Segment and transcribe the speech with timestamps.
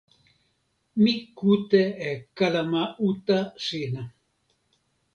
[1.01, 4.03] mi kute e kalama uta sina.